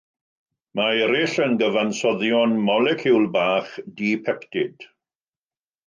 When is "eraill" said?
1.07-1.35